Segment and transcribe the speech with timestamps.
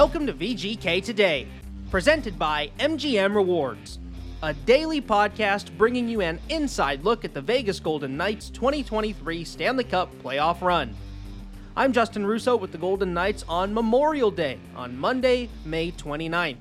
[0.00, 1.46] Welcome to VGK Today,
[1.90, 3.98] presented by MGM Rewards,
[4.42, 9.84] a daily podcast bringing you an inside look at the Vegas Golden Knights 2023 Stanley
[9.84, 10.96] Cup playoff run.
[11.76, 16.56] I'm Justin Russo with the Golden Knights on Memorial Day on Monday, May 29th.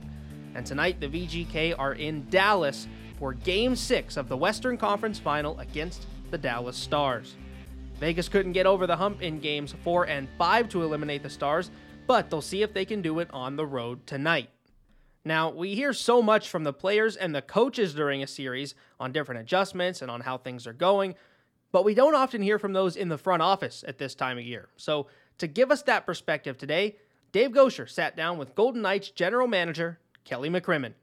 [0.54, 5.58] And tonight, the VGK are in Dallas for Game 6 of the Western Conference Final
[5.60, 7.38] against the Dallas Stars.
[8.02, 11.72] Vegas couldn't get over the hump in Games 4 and 5 to eliminate the Stars,
[12.10, 14.50] but they'll see if they can do it on the road tonight.
[15.24, 19.12] Now, we hear so much from the players and the coaches during a series on
[19.12, 21.14] different adjustments and on how things are going,
[21.72, 24.44] but we don't often hear from those in the front office at this time of
[24.44, 24.70] year.
[24.76, 25.06] So,
[25.38, 26.96] to give us that perspective today,
[27.32, 30.94] Dave Goucher sat down with Golden Knights general manager Kelly McCrimmon.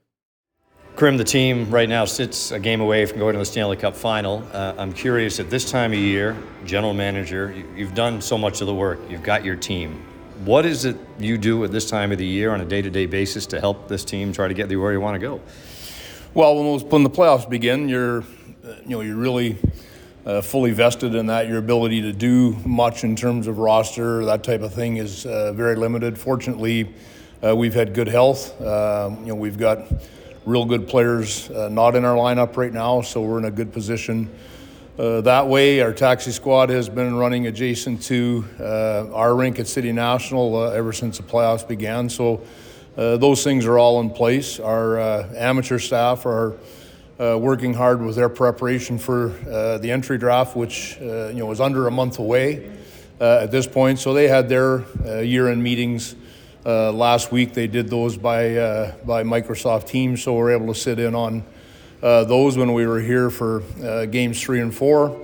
[0.96, 3.94] Krim, the team right now sits a game away from going to the Stanley Cup
[3.94, 4.44] final.
[4.52, 8.66] Uh, I'm curious at this time of year, general manager, you've done so much of
[8.66, 10.02] the work, you've got your team.
[10.44, 13.46] What is it you do at this time of the year on a day-to-day basis
[13.46, 15.40] to help this team try to get to where you want to go?
[16.34, 18.22] Well, when, those, when the playoffs begin, you're,
[18.84, 19.56] you know, you're really
[20.26, 21.48] uh, fully vested in that.
[21.48, 25.54] Your ability to do much in terms of roster, that type of thing, is uh,
[25.54, 26.18] very limited.
[26.18, 26.92] Fortunately,
[27.42, 28.60] uh, we've had good health.
[28.60, 29.90] Um, you know, we've got
[30.44, 33.72] real good players uh, not in our lineup right now, so we're in a good
[33.72, 34.30] position
[34.98, 39.66] uh, that way, our taxi squad has been running adjacent to uh, our rink at
[39.66, 42.08] City National uh, ever since the playoffs began.
[42.08, 42.40] So
[42.96, 44.58] uh, those things are all in place.
[44.58, 46.56] Our uh, amateur staff are
[47.18, 49.28] working hard with their preparation for
[49.82, 52.70] the entry draft, which you know is under a month away
[53.20, 53.98] at this point.
[53.98, 54.84] So they had their
[55.22, 56.16] year-end meetings
[56.64, 57.52] last week.
[57.52, 61.44] They did those by by Microsoft Teams, so we're able to sit in on
[62.00, 65.20] those when we were here for uh, games three and four.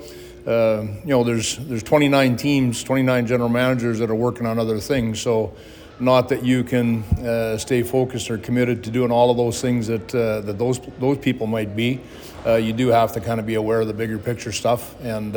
[0.46, 4.78] Uh, you know, there's there's 29 teams, 29 general managers that are working on other
[4.80, 5.20] things.
[5.20, 5.54] So,
[6.00, 9.86] not that you can uh, stay focused or committed to doing all of those things
[9.86, 12.00] that uh, that those those people might be.
[12.44, 15.34] Uh, you do have to kind of be aware of the bigger picture stuff and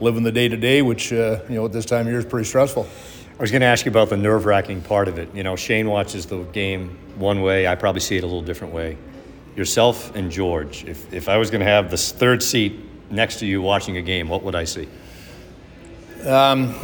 [0.00, 2.24] live in the day to day, which you know at this time of year is
[2.26, 2.88] pretty stressful.
[3.38, 5.28] I was going to ask you about the nerve wracking part of it.
[5.34, 7.66] You know, Shane watches the game one way.
[7.66, 8.96] I probably see it a little different way
[9.56, 10.84] yourself and George.
[10.84, 14.02] If, if I was going to have this third seat next to you watching a
[14.02, 14.88] game, what would I see?
[16.26, 16.74] Um,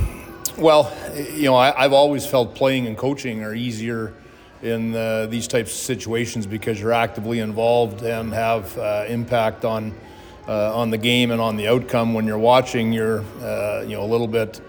[0.57, 0.95] well,
[1.35, 4.15] you know, I, have always felt playing and coaching are easier
[4.63, 9.95] in uh, these types of situations because you're actively involved and have uh, impact on
[10.47, 12.13] uh, on the game and on the outcome.
[12.13, 14.61] When you're watching, you're uh, you know a little bit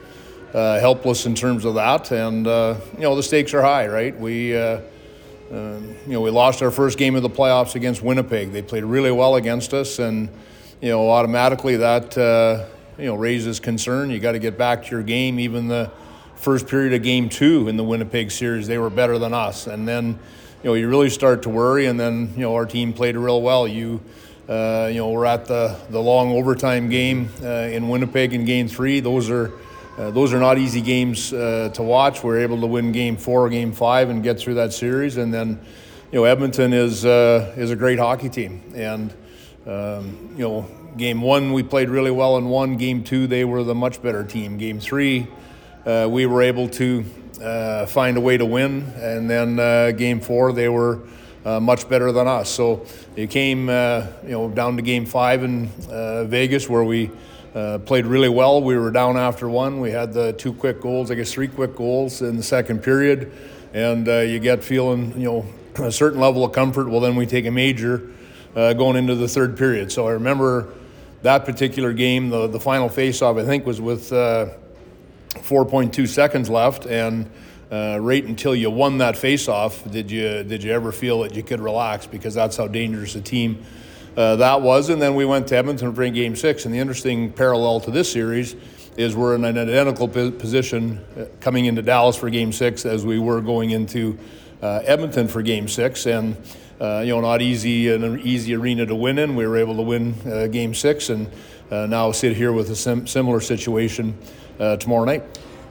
[0.53, 4.17] uh, helpless in terms of that, and you know the stakes are high, right?
[4.17, 4.53] We
[5.51, 8.53] um, you know, we lost our first game of the playoffs against Winnipeg.
[8.53, 10.29] They played really well against us, and
[10.79, 12.67] you know, automatically that uh,
[12.97, 14.11] you know raises concern.
[14.11, 15.41] You got to get back to your game.
[15.41, 15.91] Even the
[16.35, 19.85] first period of Game Two in the Winnipeg series, they were better than us, and
[19.85, 20.17] then
[20.63, 21.87] you know you really start to worry.
[21.87, 23.67] And then you know our team played real well.
[23.67, 23.99] You
[24.47, 28.69] uh, you know we're at the the long overtime game uh, in Winnipeg in Game
[28.69, 29.01] Three.
[29.01, 29.51] Those are
[30.01, 32.23] uh, those are not easy games uh, to watch.
[32.23, 35.17] We're able to win game four, game five, and get through that series.
[35.17, 35.59] And then,
[36.11, 38.63] you know, Edmonton is uh, is a great hockey team.
[38.73, 39.13] And
[39.67, 40.67] um, you know,
[40.97, 42.77] game one we played really well and won.
[42.77, 44.57] Game two they were the much better team.
[44.57, 45.27] Game three,
[45.85, 47.05] uh, we were able to
[47.39, 48.91] uh, find a way to win.
[48.95, 51.01] And then uh, game four they were.
[51.45, 52.49] much better than us.
[52.49, 52.85] So
[53.15, 55.69] it came, you know, down to Game Five in
[56.27, 57.11] Vegas, where we
[57.53, 58.61] uh, played really well.
[58.61, 59.79] We were down after one.
[59.79, 63.31] We had the two quick goals, I guess three quick goals in the second period,
[63.73, 65.45] and uh, you get feeling, you know,
[65.75, 66.89] a certain level of comfort.
[66.89, 68.09] Well, then we take a major
[68.55, 69.91] uh, going into the third period.
[69.91, 70.73] So I remember
[71.23, 72.29] that particular game.
[72.29, 77.29] The the final faceoff I think was with 4.2 uh, seconds left, and
[77.71, 81.43] uh, right until you won that faceoff, did you did you ever feel that you
[81.43, 83.65] could relax because that's how dangerous a team
[84.17, 84.89] uh, that was.
[84.89, 86.65] And then we went to Edmonton for game six.
[86.65, 88.55] And the interesting parallel to this series
[88.97, 93.19] is we're in an identical position uh, coming into Dallas for game six as we
[93.19, 94.17] were going into
[94.61, 96.05] uh, Edmonton for game six.
[96.05, 96.35] And
[96.79, 99.35] uh, you know, not easy an easy arena to win in.
[99.35, 101.29] We were able to win uh, game six, and
[101.69, 104.17] now sit here with a sim- similar situation
[104.57, 105.23] tomorrow night.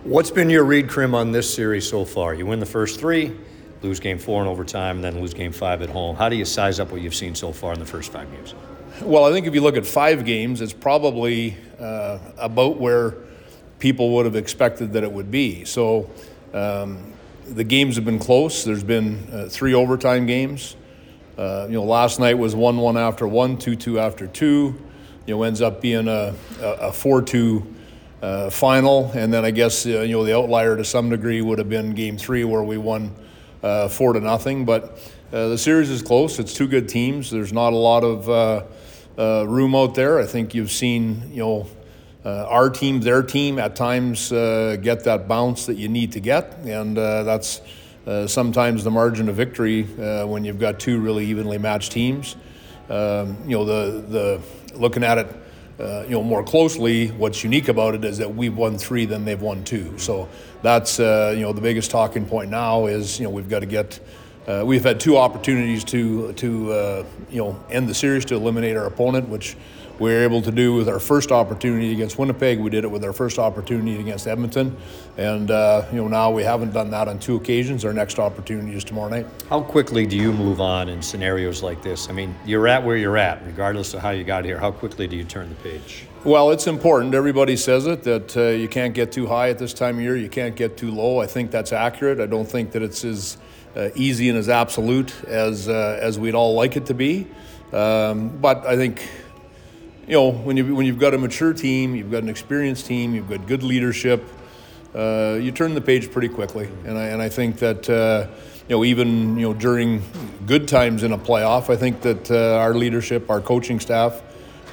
[0.04, 2.32] What's been your read, Krim, on this series so far?
[2.32, 3.36] You win the first three
[3.82, 6.16] lose game four in overtime, and then lose game five at home.
[6.16, 8.54] How do you size up what you've seen so far in the first five games?
[9.02, 13.14] Well, I think if you look at five games, it's probably uh, about where
[13.78, 15.64] people would have expected that it would be.
[15.64, 16.10] So
[16.52, 17.12] um,
[17.46, 18.64] the games have been close.
[18.64, 20.76] There's been uh, three overtime games.
[21.38, 24.78] Uh, you know, last night was one-one after one, two-two after two.
[25.26, 27.74] You know, ends up being a, a four-two
[28.20, 31.58] uh, final, and then I guess uh, you know the outlier to some degree would
[31.58, 33.14] have been Game Three where we won
[33.62, 34.64] uh, four to nothing.
[34.64, 34.98] But
[35.32, 36.38] uh, the series is close.
[36.38, 37.30] It's two good teams.
[37.30, 38.64] There's not a lot of uh,
[39.18, 40.18] uh, room out there.
[40.18, 41.66] I think you've seen, you know,
[42.24, 46.58] uh, our team, their team, at times get that bounce that you need to get,
[46.64, 47.62] and that's
[48.26, 52.36] sometimes the margin of victory when you've got two really evenly matched teams.
[52.90, 54.40] Um, you know, the the
[54.76, 55.28] looking at it,
[55.80, 59.24] uh, you know, more closely, what's unique about it is that we've won three, then
[59.24, 59.98] they've won two.
[59.98, 60.28] So
[60.62, 63.66] that's uh, you know the biggest talking point now is you know we've got to
[63.66, 63.98] get.
[64.46, 68.76] Uh, we've had two opportunities to to uh, you know end the series to eliminate
[68.76, 69.56] our opponent, which
[70.00, 72.58] we were able to do with our first opportunity against Winnipeg.
[72.58, 74.74] We did it with our first opportunity against Edmonton,
[75.18, 77.84] and uh, you know now we haven't done that on two occasions.
[77.84, 79.26] Our next opportunity is tomorrow night.
[79.50, 82.08] How quickly do you move on in scenarios like this?
[82.08, 84.58] I mean, you're at where you're at, regardless of how you got here.
[84.58, 86.06] How quickly do you turn the page?
[86.24, 87.14] Well, it's important.
[87.14, 90.16] Everybody says it that uh, you can't get too high at this time of year.
[90.16, 91.20] You can't get too low.
[91.20, 92.20] I think that's accurate.
[92.20, 93.36] I don't think that it's as
[93.76, 97.26] uh, easy and as absolute as uh, as we'd all like it to be.
[97.72, 99.02] Um, but I think
[100.10, 103.14] you know, when you when you've got a mature team, you've got an experienced team,
[103.14, 104.24] you've got good leadership,
[104.92, 106.68] uh, you turn the page pretty quickly.
[106.84, 108.26] And I and I think that uh,
[108.68, 110.02] you know even you know during
[110.46, 114.20] good times in a playoff, I think that uh, our leadership, our coaching staff,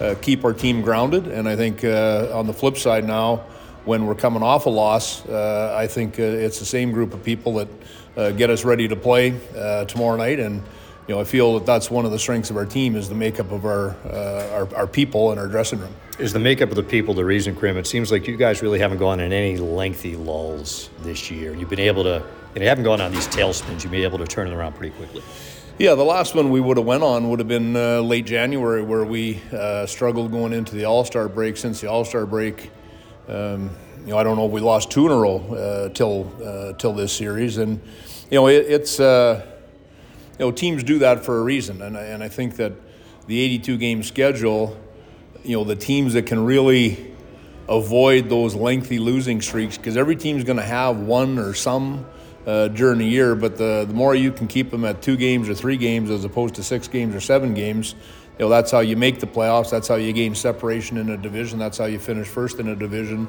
[0.02, 1.28] uh, keep our team grounded.
[1.28, 3.44] And I think uh, on the flip side now,
[3.86, 7.54] when we're coming off a loss, uh, I think it's the same group of people
[8.16, 9.40] that get us ready to play
[9.88, 10.64] tomorrow night and
[11.08, 13.16] you know, I feel that that's one of the strengths of our team is the
[13.16, 15.94] makeup of our, uh, our, our people and our dressing room.
[16.20, 17.78] Is the makeup of the people the reason, Krim?
[17.78, 21.56] It seems like you guys really haven't gone in any lengthy lulls this year.
[21.56, 22.24] You've been able to,
[22.54, 23.84] you, know, you haven't gone on these tailspins.
[23.84, 25.24] You've been able to turn it around pretty quickly.
[25.80, 28.82] Yeah, the last one we would have went on would have been uh, late January,
[28.82, 31.56] where we uh, struggled going into the All Star break.
[31.56, 32.72] Since the All Star break,
[33.30, 33.70] um,
[34.02, 36.74] you know, I don't know if we lost two in a row uh, till uh,
[36.74, 37.80] till this series, and
[38.32, 39.46] you know, it, it's uh,
[40.38, 41.82] you know, teams do that for a reason.
[41.82, 42.74] And I, and I think that
[43.28, 44.78] the 82 game schedule,
[45.44, 47.14] you know, the teams that can really
[47.68, 52.06] avoid those lengthy losing streaks, because every team's going to have one or some
[52.46, 55.50] uh, during the year, but the, the more you can keep them at two games
[55.50, 57.94] or three games as opposed to six games or seven games,
[58.40, 59.72] you know, that's how you make the playoffs.
[59.72, 61.58] That's how you gain separation in a division.
[61.58, 63.28] That's how you finish first in a division.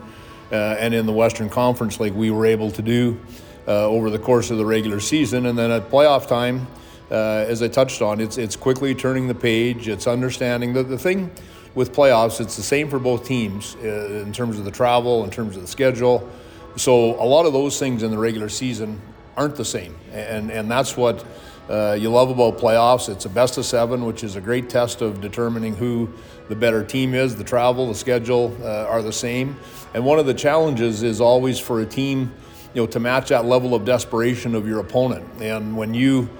[0.52, 3.18] Uh, and in the Western Conference, like we were able to do
[3.66, 5.46] uh, over the course of the regular season.
[5.46, 6.66] And then at playoff time,
[7.10, 9.88] uh, as I touched on, it's it's quickly turning the page.
[9.88, 11.30] It's understanding that the thing
[11.74, 15.30] with playoffs, it's the same for both teams uh, in terms of the travel, in
[15.30, 16.28] terms of the schedule.
[16.76, 19.00] So a lot of those things in the regular season
[19.36, 21.24] aren't the same, and and that's what.
[21.68, 23.10] Uh, you love about playoffs.
[23.10, 26.08] It's a best of seven, which is a great test of determining who
[26.48, 27.36] the better team is.
[27.36, 29.54] The travel, the schedule uh, are the same.
[29.92, 32.32] And one of the challenges is always for a team,
[32.72, 35.26] you know, to match that level of desperation of your opponent.
[35.42, 36.30] And when you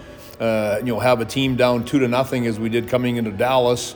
[0.40, 3.30] uh, you know, have a team down two to nothing as we did coming into
[3.30, 3.94] Dallas,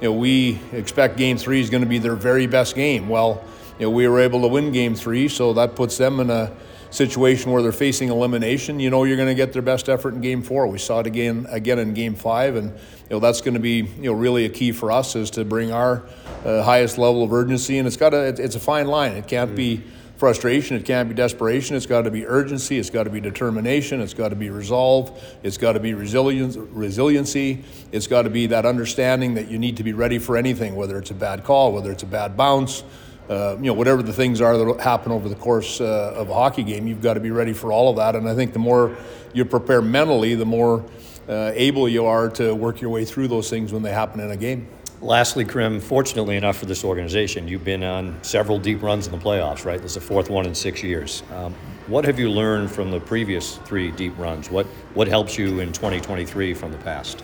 [0.00, 3.08] you know, we expect game three is going to be their very best game.
[3.08, 3.44] Well,
[3.78, 6.54] you know, we were able to win game three, so that puts them in a
[6.90, 8.78] situation where they're facing elimination.
[8.78, 10.66] You know, you're going to get their best effort in game four.
[10.66, 13.88] We saw it again, again in game five, and you know that's going to be
[13.98, 16.04] you know really a key for us is to bring our
[16.44, 17.78] uh, highest level of urgency.
[17.78, 19.12] And it's got a it's a fine line.
[19.12, 19.82] It can't be
[20.16, 24.00] frustration, it can't be desperation, it's got to be urgency, it's got to be determination,
[24.00, 28.46] it's got to be resolve, it's got to be resilience, resiliency, it's got to be
[28.46, 31.72] that understanding that you need to be ready for anything, whether it's a bad call,
[31.72, 32.84] whether it's a bad bounce,
[33.28, 36.34] uh, you know, whatever the things are that happen over the course uh, of a
[36.34, 38.14] hockey game, you've got to be ready for all of that.
[38.14, 38.96] And I think the more
[39.32, 40.84] you prepare mentally, the more
[41.28, 44.30] uh, able you are to work your way through those things when they happen in
[44.30, 44.68] a game.
[45.04, 49.18] Lastly, Krim, fortunately enough for this organization, you've been on several deep runs in the
[49.18, 49.78] playoffs, right?
[49.78, 51.22] This is the fourth one in six years.
[51.30, 51.52] Um,
[51.88, 54.50] what have you learned from the previous three deep runs?
[54.50, 57.22] What, what helps you in 2023 from the past?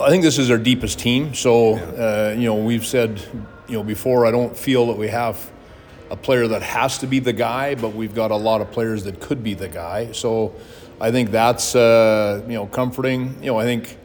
[0.00, 1.34] I think this is our deepest team.
[1.34, 3.20] So, uh, you know, we've said,
[3.66, 5.50] you know, before, I don't feel that we have
[6.10, 9.02] a player that has to be the guy, but we've got a lot of players
[9.02, 10.12] that could be the guy.
[10.12, 10.54] So,
[11.00, 13.34] I think that's, uh, you know, comforting.
[13.40, 13.98] You know, I think,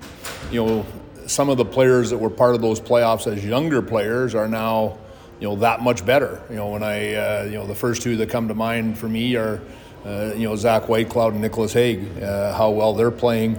[0.52, 0.86] you know,
[1.32, 4.98] some of the players that were part of those playoffs as younger players are now,
[5.40, 6.42] you know, that much better.
[6.50, 9.08] You know, when I, uh, you know, the first two that come to mind for
[9.08, 9.62] me are,
[10.06, 12.22] uh, you know, Zach Whitecloud and Nicolas Hague.
[12.22, 13.56] Uh, how well they're playing.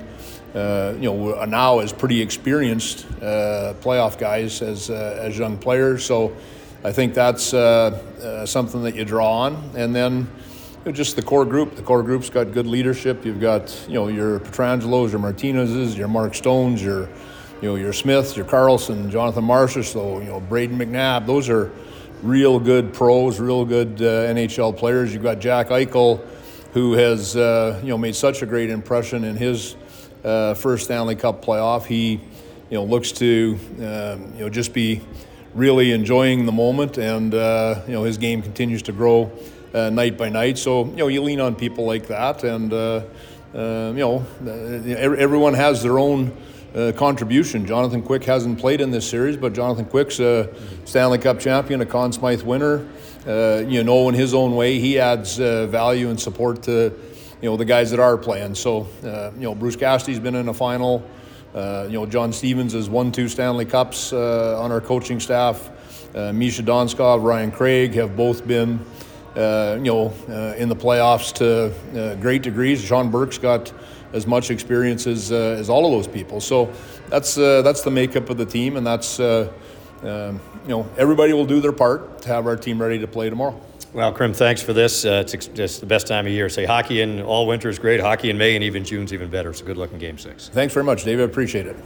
[0.55, 6.05] Uh, you know, now as pretty experienced uh, playoff guys as uh, as young players.
[6.05, 6.37] So,
[6.85, 7.45] I think that's
[8.51, 10.29] something that you draw on, and then
[10.91, 11.77] just the core group.
[11.77, 13.25] The core group's got good leadership.
[13.25, 17.09] You've got you know your Pietrangelos, your Martinez's, your Mark Stones, your
[17.63, 21.71] you know, your Smiths, your Karlsson, Jonathan Marchessault, so, you know, Brayden McNabb, those are
[22.23, 25.15] real good pros, real good uh, NHL players.
[25.15, 26.21] You've got Jack Eichel,
[26.73, 29.77] who has uh, you know made such a great impression in his
[30.25, 31.87] uh, first Stanley Cup playoff.
[31.87, 32.21] He you
[32.71, 35.01] know looks to um, you know just be
[35.55, 39.31] really enjoying the moment, and uh, you know his game continues to grow
[39.75, 40.59] uh, night by night.
[40.59, 44.25] So you know you lean on people like that, and you know
[44.97, 46.37] everyone has their own.
[46.75, 47.67] Uh, contribution.
[47.67, 50.49] Jonathan Quick hasn't played in this series, but Jonathan Quick's a
[50.87, 52.89] Stanley Cup champion, a Conn Smythe winner.
[53.27, 56.95] Uh, you know, in his own way, he adds uh, value and support to
[57.43, 58.55] you know the guys that are playing.
[58.55, 61.05] So you know, Bruce Cassidy's been in a final.
[61.55, 65.71] Uh, you know, John Stevens has won two Stanley Cups uh, on our coaching staff.
[66.15, 68.81] Uh, Misha Donskov, Ryan Craig have both been,
[69.37, 72.83] uh, you know, uh, in the playoffs to uh, great degrees.
[72.83, 73.71] Sean Burke's got
[74.13, 76.41] as much experience as, as all of those people.
[76.41, 76.73] So
[77.09, 79.49] that's that's the makeup of the team, and that's um,
[80.03, 83.59] you know everybody will do their part to have our team ready to play tomorrow.
[83.93, 85.05] Well, Krim, thanks for this.
[85.05, 86.49] Uh, it's just the best time of year.
[86.49, 88.01] Say hockey in all winter is great.
[88.01, 89.53] Hockey in May and even June's even better.
[89.53, 90.49] So good luck in Game Six.
[90.49, 91.29] Thanks very much, David.
[91.29, 91.77] Appreciate it.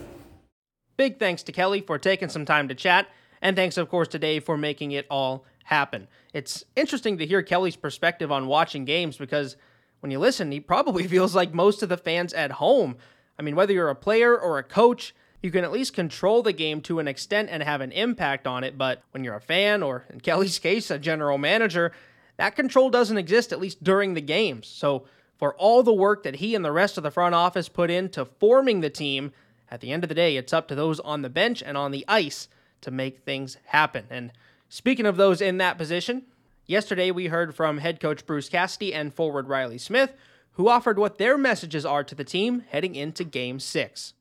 [0.97, 3.09] Big thanks to Kelly for taking some time to chat,
[3.42, 6.06] and thanks, of course, to Dave for making it all happen.
[6.33, 9.56] It's interesting to hear Kelly's perspective on watching games because
[10.00, 12.97] when you listen, he probably feels like most of the fans at home.
[13.38, 16.53] I mean, whether you're a player or a coach, you can at least control the
[16.53, 18.79] game to an extent and have an impact on it.
[18.79, 21.93] But when you're a fan, or in Kelly's case, a general manager,
[22.37, 24.67] that control doesn't exist, at least during the games.
[24.67, 25.07] So,
[25.38, 28.25] for all the work that he and the rest of the front office put into
[28.25, 29.33] forming the team,
[29.71, 31.91] at the end of the day, it's up to those on the bench and on
[31.91, 32.49] the ice
[32.81, 34.07] to make things happen.
[34.11, 34.33] And
[34.69, 36.23] speaking of those in that position,
[36.66, 40.14] yesterday we heard from head coach Bruce Cassidy and forward Riley Smith,
[40.52, 44.14] who offered what their messages are to the team heading into game six.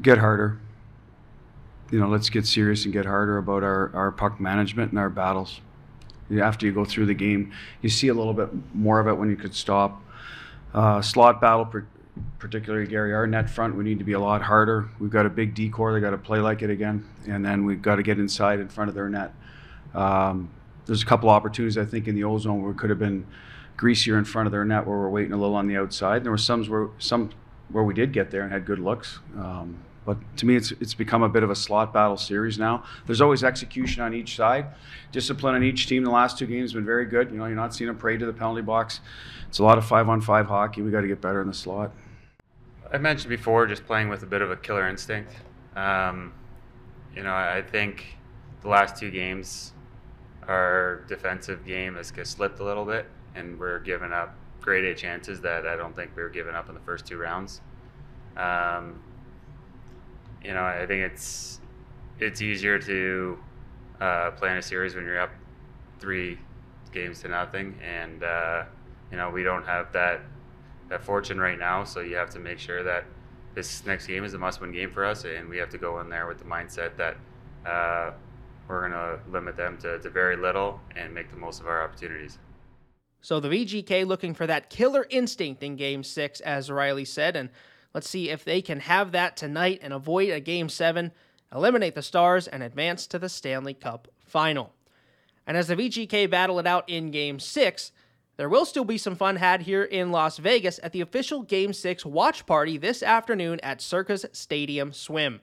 [0.00, 0.60] Get harder
[1.90, 5.10] you know, let's get serious and get harder about our, our puck management and our
[5.10, 5.60] battles.
[6.40, 9.30] After you go through the game, you see a little bit more of it when
[9.30, 10.02] you could stop.
[10.74, 11.66] Uh, slot battle,
[12.38, 14.88] particularly Gary, our net front, we need to be a lot harder.
[14.98, 17.80] We've got a big decor, they got to play like it again, and then we've
[17.80, 19.32] got to get inside in front of their net.
[19.94, 20.50] Um,
[20.88, 23.26] there's a couple opportunities I think in the ozone where we could have been
[23.76, 26.16] greasier in front of their net where we're waiting a little on the outside.
[26.16, 27.30] And There were some where some
[27.70, 29.20] where we did get there and had good looks.
[29.36, 32.82] Um, but to me, it's it's become a bit of a slot battle series now.
[33.04, 34.66] There's always execution on each side.
[35.12, 36.02] Discipline on each team.
[36.02, 37.30] The last two games have been very good.
[37.30, 39.00] You know, you're not seeing them pray to the penalty box.
[39.48, 40.80] It's a lot of five-on-five hockey.
[40.80, 41.92] We got to get better in the slot.
[42.90, 45.34] I mentioned before, just playing with a bit of a killer instinct.
[45.76, 46.32] Um,
[47.14, 48.16] you know, I think
[48.62, 49.72] the last two games,
[50.48, 55.40] our defensive game has slipped a little bit, and we're giving up grade A chances
[55.42, 57.60] that I don't think we were giving up in the first two rounds.
[58.36, 59.00] Um,
[60.42, 61.60] you know, I think it's
[62.18, 63.38] it's easier to
[64.00, 65.30] uh, play in a series when you're up
[66.00, 66.38] three
[66.92, 68.64] games to nothing, and uh,
[69.10, 70.22] you know we don't have that
[70.88, 71.84] that fortune right now.
[71.84, 73.04] So you have to make sure that
[73.54, 76.08] this next game is a must-win game for us, and we have to go in
[76.08, 77.16] there with the mindset that
[77.66, 78.12] uh,
[78.68, 81.82] we're going to limit them to, to very little and make the most of our
[81.82, 82.38] opportunities.
[83.20, 87.50] So the VGK looking for that killer instinct in Game Six, as Riley said, and
[87.94, 91.10] Let's see if they can have that tonight and avoid a Game 7,
[91.52, 94.74] eliminate the Stars, and advance to the Stanley Cup final.
[95.46, 97.92] And as the VGK battle it out in Game 6,
[98.36, 101.72] there will still be some fun had here in Las Vegas at the official Game
[101.72, 105.40] 6 watch party this afternoon at Circa's Stadium Swim.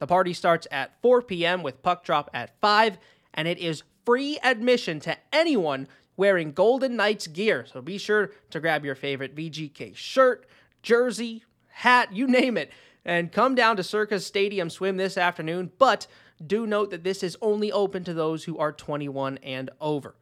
[0.00, 1.62] The party starts at 4 p.m.
[1.62, 2.98] with puck drop at 5,
[3.34, 7.66] and it is free admission to anyone wearing Golden Knights gear.
[7.70, 10.46] So be sure to grab your favorite VGK shirt,
[10.82, 12.72] jersey, hat, you name it,
[13.04, 15.70] and come down to Circa's Stadium Swim this afternoon.
[15.78, 16.06] But
[16.44, 20.16] do note that this is only open to those who are 21 and over.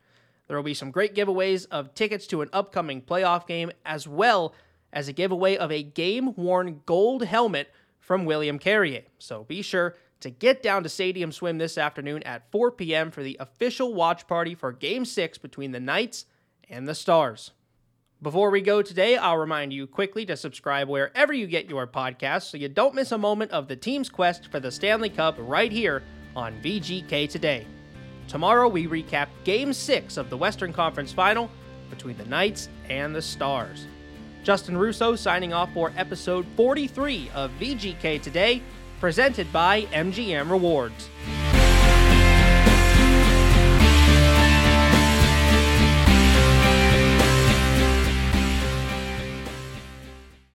[0.48, 4.54] There will be some great giveaways of tickets to an upcoming playoff game, as well
[4.92, 7.70] as a giveaway of a game worn gold helmet
[8.08, 9.02] from William Carrier.
[9.18, 13.10] So be sure to get down to Stadium Swim this afternoon at 4 p.m.
[13.10, 16.24] for the official watch party for Game 6 between the Knights
[16.70, 17.50] and the Stars.
[18.22, 22.50] Before we go today, I'll remind you quickly to subscribe wherever you get your podcasts
[22.50, 25.70] so you don't miss a moment of the team's quest for the Stanley Cup right
[25.70, 26.02] here
[26.34, 27.66] on VGK Today.
[28.26, 31.50] Tomorrow, we recap Game 6 of the Western Conference Final
[31.90, 33.86] between the Knights and the Stars.
[34.48, 38.62] Justin Russo signing off for episode 43 of VGK Today,
[38.98, 41.10] presented by MGM Rewards.